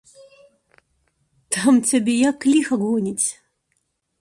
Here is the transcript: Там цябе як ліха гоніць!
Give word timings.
Там 1.55 1.75
цябе 1.91 2.15
як 2.29 2.39
ліха 2.53 2.75
гоніць! 2.85 3.27